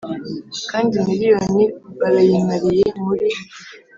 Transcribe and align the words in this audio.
kandi 0.69 0.93
miriyoni 1.05 1.63
barayimariye 1.99 2.85
muri 3.05 3.29